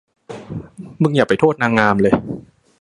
[1.01, 2.13] มึงอย่าไปโทษนางงามเลย